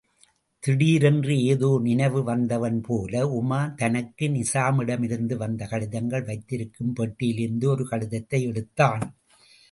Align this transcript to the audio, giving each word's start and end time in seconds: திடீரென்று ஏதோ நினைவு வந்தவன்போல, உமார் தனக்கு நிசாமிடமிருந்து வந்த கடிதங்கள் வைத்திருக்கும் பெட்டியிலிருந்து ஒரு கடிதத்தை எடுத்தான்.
திடீரென்று 0.63 1.33
ஏதோ 1.43 1.79
நினைவு 1.81 2.21
வந்தவன்போல, 2.23 3.13
உமார் 3.39 3.75
தனக்கு 3.75 4.27
நிசாமிடமிருந்து 4.27 5.35
வந்த 5.35 5.67
கடிதங்கள் 5.67 6.23
வைத்திருக்கும் 6.23 6.95
பெட்டியிலிருந்து 6.99 7.67
ஒரு 7.67 7.85
கடிதத்தை 7.87 8.41
எடுத்தான். 8.43 9.05